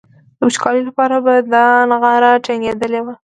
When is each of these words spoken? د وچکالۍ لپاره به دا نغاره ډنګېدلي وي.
د 0.37 0.39
وچکالۍ 0.47 0.81
لپاره 0.89 1.15
به 1.25 1.33
دا 1.53 1.65
نغاره 1.91 2.31
ډنګېدلي 2.45 2.99
وي. 3.05 3.15